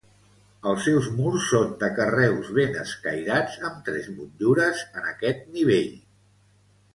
[0.69, 5.93] Els seus murs són de carreus ben escairats amb tres motllures en aquest nivell.